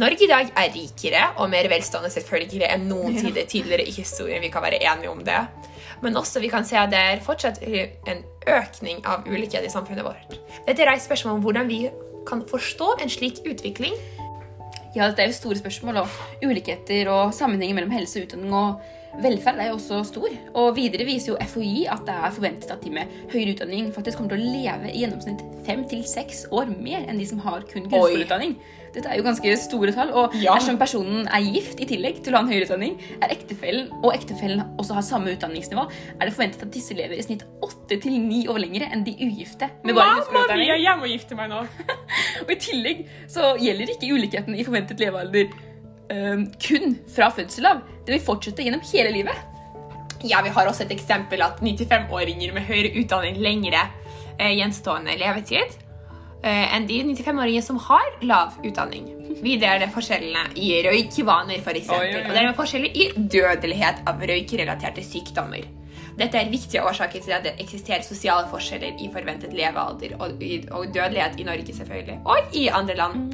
Norge 0.00 0.24
i 0.24 0.28
dag 0.30 0.48
er 0.56 0.70
rikere 0.72 1.24
og 1.36 1.50
mer 1.52 1.66
velstående 1.68 2.08
selvfølgelig 2.14 2.64
enn 2.64 2.86
noen 2.88 3.18
tider 3.18 3.44
tidligere 3.44 3.84
i 3.84 3.92
historien. 3.92 4.40
Vi 4.40 4.48
kan 4.52 4.64
være 4.64 4.80
enige 4.80 5.10
om 5.10 5.20
det. 5.26 5.40
Men 6.02 6.16
også 6.16 6.40
vi 6.40 6.48
kan 6.48 6.64
se 6.64 6.78
at 6.80 6.90
det 6.90 6.98
er 6.98 7.20
fortsatt 7.22 7.60
en 7.62 8.22
økning 8.48 9.02
av 9.04 9.28
ulikhet 9.28 9.66
i 9.66 9.72
samfunnet 9.72 10.06
vårt. 10.06 10.38
Dette 10.66 10.86
reiser 10.88 11.10
spørsmål 11.10 11.36
om 11.36 11.44
hvordan 11.44 11.68
vi 11.68 11.82
kan 12.26 12.40
forstå 12.48 12.88
en 13.02 13.12
slik 13.12 13.42
utvikling. 13.44 13.94
Ja, 14.96 15.10
det 15.10 15.24
er 15.24 15.30
jo 15.30 15.36
store 15.36 15.60
spørsmål, 15.60 16.02
og 16.02 16.08
ulikheter 16.44 17.08
og 17.12 17.34
sammenhenger 17.36 17.76
mellom 17.76 17.94
helse, 17.94 18.20
og 18.20 18.26
utdanning 18.26 18.56
og 18.56 18.82
velferd 19.20 19.60
er 19.60 19.70
jo 19.70 19.78
også 19.78 20.02
stor. 20.08 20.28
Og 20.58 20.76
videre 20.76 21.04
viser 21.08 21.34
jo 21.34 21.38
FHI 21.40 21.86
at 21.92 22.04
det 22.08 22.14
er 22.16 22.36
forventet 22.36 22.70
at 22.72 22.84
de 22.84 22.92
med 22.94 23.10
høyere 23.32 23.54
utdanning 23.56 23.90
faktisk 23.94 24.18
kommer 24.20 24.36
til 24.36 24.44
å 24.44 24.52
leve 24.58 24.92
i 24.92 25.02
gjennomsnitt 25.04 25.42
fem 25.66 25.84
til 25.90 26.04
seks 26.08 26.46
år 26.52 26.70
mer 26.72 27.04
enn 27.08 27.20
de 27.20 27.26
som 27.28 27.42
har 27.44 27.66
kun 27.68 27.88
grunnskoleutdanning. 27.88 28.56
Dette 28.92 29.08
er 29.08 29.16
jo 29.16 29.24
ganske 29.24 29.52
store 29.56 29.92
tall, 29.96 30.10
og 30.12 30.34
Ja. 30.36 30.52
dersom 30.52 30.76
personen 30.76 31.26
er 31.26 31.40
gift 31.40 31.80
i 31.80 31.86
tillegg 31.88 32.22
til 32.22 32.34
å 32.34 32.36
ha 32.36 32.42
en 32.42 32.50
høyere 32.50 32.66
utdanning, 32.66 32.98
er 33.22 33.32
ektefellen, 33.32 33.88
og 34.04 34.12
ektefellen 34.12 34.60
også 34.76 34.92
har 34.98 35.02
samme 35.06 35.32
utdanningsnivå, 35.32 35.86
er 36.20 36.26
det 36.26 36.34
forventet 36.34 36.62
at 36.66 36.72
disse 36.74 36.92
lever 36.92 37.16
i 37.16 37.22
snitt 37.22 37.44
åtte 37.62 37.96
til 38.02 38.18
ni 38.20 38.46
år 38.46 38.60
lenger 38.60 38.90
enn 38.92 39.04
de 39.04 39.12
ugifte 39.16 39.70
med 39.82 39.94
bare 39.94 40.18
grunnskoleutdanning. 40.18 40.84
jeg 40.84 40.98
må 40.98 41.08
gifte 41.08 41.34
meg 41.34 41.48
nå! 41.48 41.62
Og 42.44 42.50
i 42.52 42.60
tillegg 42.60 43.06
så 43.32 43.56
gjelder 43.56 43.94
ikke 43.96 44.12
ulikheten 44.12 44.54
i 44.60 44.64
forventet 44.64 45.00
levealder 45.00 45.48
eh, 46.10 46.44
kun 46.66 46.98
fra 47.14 47.30
fødsel 47.34 47.68
av. 47.70 47.82
Det 48.06 48.16
vil 48.16 48.24
fortsette 48.24 48.64
gjennom 48.66 48.82
hele 48.92 49.14
livet. 49.14 49.48
Ja, 50.22 50.42
vi 50.42 50.52
har 50.54 50.68
også 50.70 50.86
et 50.86 50.94
eksempel 50.94 51.42
at 51.42 51.62
95-åringer 51.62 52.52
med 52.54 52.66
høyere 52.68 52.92
utdanning 53.00 53.40
lengre 53.42 53.86
eh, 54.38 54.52
gjenstående 54.54 55.16
levetid 55.18 55.74
eh, 56.44 56.74
enn 56.76 56.86
de 56.86 57.00
95-åringer 57.08 57.64
som 57.66 57.80
har 57.88 58.06
lav 58.22 58.58
utdanning. 58.62 59.10
Videre 59.42 59.76
er 59.76 59.82
det 59.82 59.92
forskjellene 59.94 60.52
i 60.54 60.72
røykvaner, 60.86 61.62
eksempel, 61.66 61.98
Oi, 61.98 62.08
oi, 62.12 62.20
oi. 62.20 62.26
og 62.28 62.36
dermed 62.38 62.58
forskjeller 62.58 62.98
i 62.98 63.08
dødelighet 63.16 64.04
av 64.06 64.22
røykrelaterte 64.30 65.02
sykdommer. 65.06 65.66
Dette 66.18 66.38
er 66.38 66.50
viktige 66.52 66.84
årsaker 66.84 67.24
til 67.24 67.34
at 67.34 67.46
det 67.46 67.54
eksisterer 67.62 68.04
sosiale 68.04 68.44
forskjeller 68.50 69.00
i 69.00 69.08
forventet 69.14 69.54
levealder 69.56 70.18
og, 70.18 70.42
og 70.76 70.92
dødelighet 70.92 71.40
i 71.40 71.48
Norge, 71.48 71.74
selvfølgelig, 71.74 72.18
og 72.28 72.56
i 72.58 72.68
andre 72.68 72.98
land. 72.98 73.32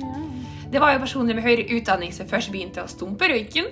Det 0.69 0.81
var 0.81 0.93
jo 0.93 1.01
personer 1.01 1.33
med 1.33 1.47
høyere 1.47 1.65
utdanning 1.79 2.11
som 2.13 2.29
først 2.29 2.51
begynte 2.53 2.83
å 2.85 2.91
stumpe 2.93 3.25
røyken, 3.31 3.71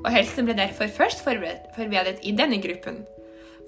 og 0.00 0.08
helsen 0.10 0.48
ble 0.48 0.56
derfor 0.58 0.90
først 0.90 1.22
forberedt 1.22 2.24
i 2.26 2.32
denne 2.34 2.58
gruppen. 2.64 3.04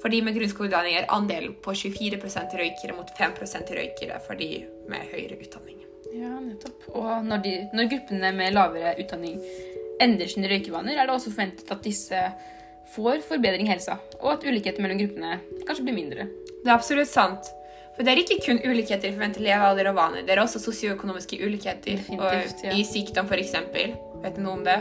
For 0.03 0.11
de 0.11 0.19
med 0.27 0.35
grunnskoleutdanning 0.35 0.97
er 0.99 1.07
andelen 1.15 1.55
på 1.63 1.71
24% 1.71 2.57
røykere 2.59 2.97
mot 2.97 3.13
5% 3.15 3.71
røykere 3.79 4.19
for 4.27 4.41
de 4.41 4.49
med 4.91 5.07
høyere 5.13 5.39
utdanning. 5.39 5.79
Ja, 6.11 6.35
nettopp. 6.43 6.89
Og 6.99 7.13
når, 7.25 7.45
de, 7.47 7.55
når 7.79 7.93
gruppene 7.95 8.35
med 8.35 8.59
lavere 8.59 8.97
utdanning 9.05 9.39
endrer 10.03 10.35
sine 10.35 10.51
røykevaner, 10.51 10.99
er 10.99 11.07
det 11.07 11.15
også 11.15 11.31
forventet 11.31 11.71
at 11.71 11.87
disse 11.87 12.27
får 12.97 13.23
forbedring 13.29 13.69
i 13.69 13.71
helsa, 13.71 14.01
og 14.19 14.33
at 14.35 14.49
ulikheten 14.51 14.83
mellom 14.83 14.99
gruppene 14.99 15.39
kanskje 15.63 15.87
blir 15.87 16.01
mindre. 16.03 16.27
Det 16.59 16.67
er 16.67 16.75
absolutt 16.75 17.13
sant. 17.13 17.55
For 17.95 18.03
det 18.03 18.13
er 18.13 18.21
ikke 18.25 18.41
kun 18.43 18.61
ulikheter 18.65 19.11
i 19.11 19.15
forventet 19.15 19.45
levealder 19.45 19.93
og 19.93 19.99
vaner. 19.99 20.27
Det 20.27 20.35
er 20.35 20.43
også 20.43 20.63
sosioøkonomiske 20.63 21.39
ulikheter 21.45 22.03
og 22.19 22.27
ja. 22.27 22.75
i 22.75 22.83
sykdom, 22.87 23.31
f.eks. 23.31 23.55
Vet 24.25 24.37
du 24.37 24.43
noe 24.43 24.59
om 24.59 24.65
det? 24.67 24.81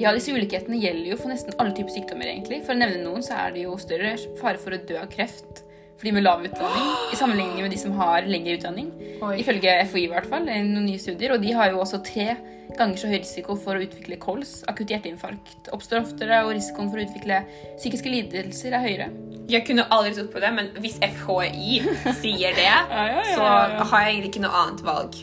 Ja, 0.00 0.12
disse 0.16 0.32
ulikhetene 0.32 0.80
gjelder 0.80 1.12
jo 1.12 1.18
for 1.20 1.32
nesten 1.32 1.56
alle 1.60 1.74
typer 1.76 1.92
sykdommer, 1.92 2.28
egentlig. 2.28 2.62
For 2.66 2.74
å 2.74 2.80
nevne 2.80 3.02
noen, 3.04 3.24
så 3.24 3.36
er 3.40 3.56
det 3.56 3.66
jo 3.66 3.76
større 3.80 4.14
fare 4.40 4.60
for 4.60 4.76
å 4.76 4.80
dø 4.88 4.96
av 5.00 5.10
kreft 5.12 5.64
for 6.02 6.08
de 6.08 6.16
med 6.16 6.24
lav 6.24 6.40
utdanning, 6.42 6.86
i 7.14 7.16
sammenligning 7.16 7.62
med 7.62 7.70
de 7.70 7.76
som 7.78 7.92
har 7.94 8.24
lengre 8.26 8.56
utdanning. 8.58 8.88
Oi. 9.22 9.36
Ifølge 9.38 9.76
FHI, 9.86 10.00
i 10.08 10.10
hvert 10.10 10.26
fall, 10.26 10.48
noen 10.48 10.88
nye 10.88 10.98
studier. 10.98 11.36
Og 11.36 11.44
de 11.44 11.52
har 11.54 11.70
jo 11.70 11.78
også 11.78 12.00
tre 12.02 12.32
ganger 12.74 12.98
så 12.98 13.10
høy 13.12 13.20
risiko 13.20 13.54
for 13.54 13.78
å 13.78 13.84
utvikle 13.84 14.18
kols, 14.18 14.56
akutt 14.72 14.90
hjerteinfarkt, 14.90 15.70
oppstår 15.76 16.02
oftere, 16.02 16.40
og 16.42 16.56
risikoen 16.56 16.90
for 16.90 16.98
å 16.98 17.06
utvikle 17.06 17.44
psykiske 17.76 18.10
lidelser 18.10 18.74
er 18.74 18.82
høyere. 18.82 19.08
Jeg 19.50 19.64
kunne 19.66 19.84
aldri 19.90 20.14
trodd 20.16 20.30
på 20.32 20.40
det, 20.42 20.52
men 20.54 20.70
hvis 20.82 20.98
FHI 21.02 21.80
sier 22.20 22.54
det, 22.56 22.66
ja, 22.70 23.04
ja, 23.16 23.22
så 23.34 23.42
har 23.90 24.04
jeg 24.06 24.14
egentlig 24.14 24.32
ikke 24.32 24.44
noe 24.46 24.62
annet 24.62 24.84
valg. 24.86 25.18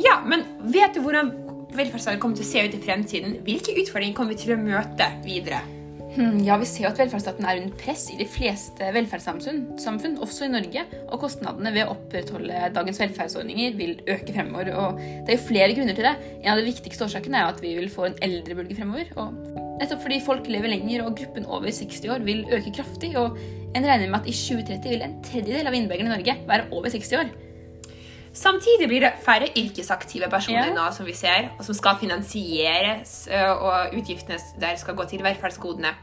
Ja, 0.00 0.20
men 0.24 0.44
vet 0.72 0.94
du 0.96 1.02
hvordan 1.04 1.32
velferdsstaten 1.76 2.20
kommer 2.22 2.38
til 2.38 2.46
å 2.46 2.50
se 2.50 2.62
ut 2.66 2.76
i 2.76 2.80
fremtiden? 2.82 3.36
Hvilke 3.46 3.74
utfordringer 3.82 4.16
kommer 4.16 4.34
vi 4.34 4.42
til 4.44 4.56
å 4.56 4.60
møte 4.60 5.10
videre? 5.26 5.60
Hmm, 6.10 6.40
Ja, 6.42 6.56
Vi 6.58 6.66
ser 6.66 6.84
jo 6.84 6.90
at 6.90 6.98
velferdsstaten 6.98 7.46
er 7.46 7.60
under 7.60 7.76
press 7.78 8.08
i 8.10 8.16
de 8.18 8.26
fleste 8.26 8.88
velferdssamfunn, 8.96 9.60
samfunn, 9.78 10.16
også 10.18 10.48
i 10.48 10.50
Norge. 10.50 10.82
Og 11.06 11.20
kostnadene 11.22 11.70
ved 11.76 11.86
å 11.86 11.94
opprettholde 11.94 12.72
dagens 12.74 12.98
velferdsordninger 12.98 13.76
vil 13.78 13.94
øke 14.08 14.34
fremover. 14.34 14.72
og 14.74 14.98
Det 14.98 15.36
er 15.36 15.38
jo 15.38 15.46
flere 15.46 15.76
grunner 15.78 15.94
til 15.94 16.08
det. 16.08 16.16
En 16.42 16.52
av 16.56 16.58
de 16.58 16.66
viktigste 16.66 17.06
årsakene 17.06 17.38
er 17.38 17.52
at 17.52 17.62
vi 17.62 17.76
vil 17.78 17.90
få 17.92 18.08
en 18.08 18.18
eldrebølge 18.26 18.76
fremover. 18.80 19.12
og 19.16 19.69
Nettopp 19.80 20.02
fordi 20.04 20.18
folk 20.20 20.48
lever 20.52 20.68
lenger 20.74 21.06
og 21.06 21.14
gruppen 21.16 21.46
over 21.48 21.70
60 21.72 22.02
år 22.12 22.24
vil 22.26 22.42
øke 22.52 22.72
kraftig. 22.76 23.14
og 23.16 23.38
En 23.74 23.86
regner 23.86 24.10
med 24.10 24.20
at 24.20 24.26
i 24.28 24.34
2030 24.36 24.90
vil 24.90 25.02
en 25.06 25.14
tredjedel 25.24 25.66
av 25.70 25.74
innbyggerne 25.74 26.10
i 26.10 26.16
Norge 26.18 26.36
være 26.48 26.66
over 26.70 26.92
60 26.92 27.16
år. 27.16 27.30
Samtidig 28.36 28.86
blir 28.86 29.00
det 29.02 29.12
færre 29.24 29.48
yrkesaktive 29.58 30.28
personer 30.30 30.68
Ja. 30.68 30.74
nå, 30.74 30.92
som 30.94 31.06
vi 31.06 31.12
ser, 31.12 31.48
og 31.58 31.64
som 31.64 31.74
skal 31.74 31.96
finansieres, 31.98 33.28
og 33.32 33.94
utgiftene 33.96 34.38
der 34.60 34.76
skal 34.76 34.94
gå 34.94 35.08
til 35.08 35.22
velferdsgodene. 35.22 35.94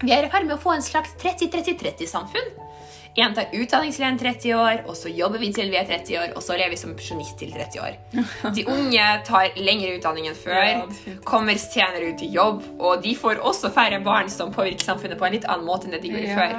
Vi 0.00 0.12
er 0.12 0.24
i 0.24 0.30
ferd 0.30 0.46
med 0.46 0.56
å 0.56 0.60
få 0.62 0.72
en 0.72 0.82
slags 0.82 1.10
30-30-30-samfunn. 1.20 2.69
En 3.18 3.32
tar 3.34 3.50
utdanningslønn 3.56 4.18
30 4.20 4.52
år, 4.54 4.82
og 4.86 4.94
så 4.94 5.10
jobber 5.10 5.42
vi 5.42 5.50
til 5.54 5.70
vi 5.72 5.78
er 5.80 5.88
30 5.88 6.18
år, 6.20 6.34
og 6.38 6.44
så 6.46 6.54
lever 6.54 6.76
vi 6.76 6.78
som 6.78 6.92
pensjonist 6.94 7.38
til 7.40 7.50
30 7.54 7.80
år. 7.82 7.96
De 8.56 8.66
unge 8.70 9.06
tar 9.26 9.56
lengre 9.58 9.96
utdanning 9.96 10.28
enn 10.30 10.38
før, 10.38 10.84
kommer 11.26 11.58
senere 11.58 12.12
ut 12.12 12.22
i 12.22 12.30
jobb, 12.30 12.62
og 12.78 13.02
de 13.02 13.16
får 13.18 13.42
også 13.42 13.72
færre 13.74 13.98
barn 14.04 14.30
som 14.30 14.54
påvirker 14.54 14.92
samfunnet 14.92 15.18
på 15.18 15.26
en 15.26 15.34
litt 15.38 15.48
annen 15.48 15.66
måte 15.66 15.88
enn 15.88 15.96
det 15.96 16.04
de 16.04 16.12
gjorde 16.14 16.36
før. 16.38 16.54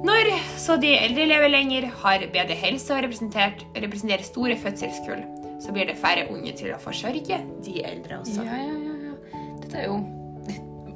Når 0.00 0.30
så 0.56 0.78
de 0.80 0.94
eldre 0.96 1.26
lever 1.28 1.52
lenger, 1.52 1.90
har 2.02 2.24
bedre 2.32 2.56
helse 2.56 2.94
og 2.96 3.04
representerer 3.04 4.24
store 4.24 4.56
fødselskull, 4.62 5.26
så 5.60 5.74
blir 5.76 5.90
det 5.90 5.98
færre 6.00 6.24
unge 6.32 6.54
til 6.56 6.72
å 6.72 6.80
forsørge 6.80 7.42
de 7.66 7.84
eldre 7.84 8.22
også. 8.22 8.46
Ja, 8.48 8.62
ja, 8.64 8.78
ja, 8.80 8.96
ja. 9.10 9.44
Dette 9.60 9.82
er 9.82 9.90
jo 9.90 10.00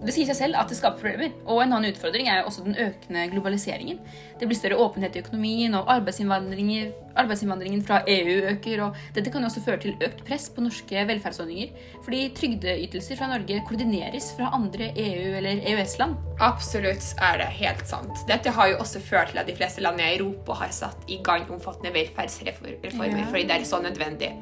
det 0.05 0.13
sier 0.15 0.27
seg 0.29 0.37
selv 0.37 0.59
at 0.61 0.69
det 0.69 0.77
skaper 0.77 1.01
problemer. 1.01 1.33
Og 1.47 1.63
en 1.63 1.73
annen 1.73 1.93
utfordring 1.93 2.29
er 2.29 2.43
jo 2.43 2.51
også 2.51 2.65
den 2.65 2.77
økende 2.77 3.25
globaliseringen. 3.33 3.99
Det 4.41 4.49
blir 4.51 4.59
større 4.59 4.77
åpenhet 4.83 5.17
i 5.17 5.23
økonomien, 5.23 5.75
og 5.79 5.89
arbeidsinnvandringen, 5.89 6.93
arbeidsinnvandringen 7.17 7.83
fra 7.87 8.03
EU 8.11 8.41
øker. 8.51 8.83
og 8.83 8.97
Dette 9.15 9.31
kan 9.31 9.41
jo 9.43 9.47
også 9.49 9.63
føre 9.65 9.79
til 9.81 9.95
økt 10.03 10.25
press 10.27 10.49
på 10.51 10.61
norske 10.65 11.05
velferdsordninger, 11.09 11.69
fordi 12.05 12.23
trygdeytelser 12.37 13.17
fra 13.17 13.29
Norge 13.31 13.61
koordineres 13.69 14.33
fra 14.37 14.51
andre 14.53 14.91
EU- 14.97 15.37
eller 15.39 15.63
EØS-land. 15.73 16.17
Absolutt 16.41 17.15
er 17.23 17.39
det 17.39 17.47
helt 17.61 17.87
sant. 17.89 18.25
Dette 18.29 18.51
har 18.51 18.69
jo 18.69 18.77
også 18.83 19.01
ført 19.01 19.31
til 19.31 19.39
at 19.39 19.47
de 19.47 19.57
fleste 19.57 19.81
land 19.81 20.01
i 20.01 20.17
Europa 20.17 20.53
har 20.61 20.69
satt 20.75 20.99
i 21.09 21.21
gang 21.25 21.47
omfattende 21.51 21.95
velferdsreformer 21.95 23.19
Ja. 23.19 23.25
fordi 23.31 23.43
det 23.47 23.51
er 23.61 23.65
så 23.65 23.81
nødvendig. 23.81 24.33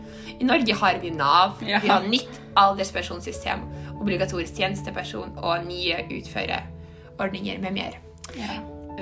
I 0.41 0.45
Norge 0.45 0.75
har 0.75 0.99
vi 0.99 1.11
Nav, 1.11 1.61
Ja. 1.63 1.79
vi 1.79 1.89
har 1.89 2.03
nytt 2.03 2.41
alderspensjonssystem, 2.57 3.61
obligatorisk 4.03 4.59
tjenesteperson 4.59 5.39
og 5.41 5.67
nye 5.67 6.03
utførerordninger 6.19 7.63
med 7.63 7.79
mer. 7.79 7.99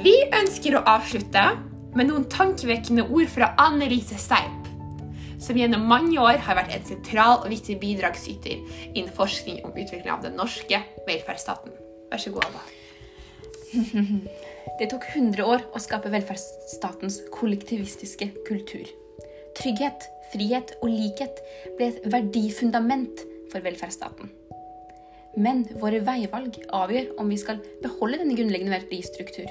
Vi 0.01 0.15
ønsker 0.37 0.77
å 0.77 0.85
avslutte 0.89 1.45
med 1.97 2.11
noen 2.11 2.27
tankevekkende 2.31 3.09
ord 3.09 3.31
fra 3.33 3.53
Annelise 3.61 4.19
Seip, 4.21 4.69
som 5.41 5.59
gjennom 5.59 5.87
mange 5.89 6.21
år 6.21 6.39
har 6.45 6.59
vært 6.59 6.75
en 6.77 6.87
sentral 6.87 7.41
og 7.41 7.51
viktig 7.51 7.79
bidragsyter 7.83 8.61
innen 8.93 9.11
forskning 9.17 9.63
om 9.65 9.75
utvikling 9.75 10.13
av 10.13 10.23
den 10.25 10.37
norske 10.39 10.83
velferdsstaten. 11.09 11.75
Vær 12.13 12.23
så 12.23 12.33
god, 12.35 12.47
Abba. 12.51 12.63
Det 14.81 14.89
tok 14.89 15.05
100 15.11 15.45
år 15.45 15.65
å 15.77 15.81
skape 15.83 16.13
velferdsstatens 16.13 17.19
kollektivistiske 17.35 18.31
kultur. 18.47 18.89
Trygghet, 19.59 20.07
frihet 20.33 20.73
og 20.81 20.93
likhet 20.95 21.43
ble 21.77 21.91
et 21.91 22.05
verdifundament 22.13 23.25
for 23.53 23.65
velferdsstaten. 23.65 24.31
Men 25.39 25.63
våre 25.79 26.01
veivalg 26.03 26.57
avgjør 26.75 27.13
om 27.23 27.29
vi 27.31 27.39
skal 27.39 27.61
beholde 27.83 28.19
denne 28.23 28.37
grunnleggende 28.39 28.75
verdistruktur. 28.75 29.47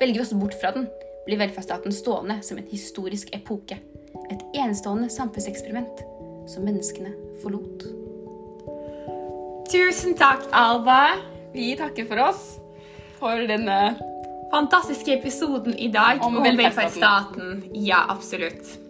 Velger 0.00 0.18
vi 0.18 0.24
oss 0.24 0.34
bort 0.36 0.56
fra 0.60 0.72
den, 0.74 0.88
blir 1.26 1.40
velferdsstaten 1.40 1.94
stående 1.94 2.40
som 2.46 2.58
en 2.58 2.66
historisk 2.70 3.30
epoke. 3.36 3.78
Et 4.30 4.42
enestående 4.58 5.08
samfunnseksperiment 5.12 6.02
som 6.50 6.66
menneskene 6.66 7.14
forlot. 7.42 7.86
Tusen 9.70 10.14
takk, 10.18 10.46
Alba. 10.54 11.16
Vi 11.54 11.72
takker 11.78 12.06
for 12.10 12.22
oss 12.28 12.44
for 13.20 13.46
denne 13.48 13.96
Fantastiske 14.46 15.10
episoden 15.16 15.74
i 15.74 15.88
dag 15.90 16.22
Om 16.22 16.36
om 16.36 16.44
velferdsstaten. 16.44 16.62
velferdsstaten. 16.62 17.64
Ja, 17.74 18.04
absolutt. 18.08 18.85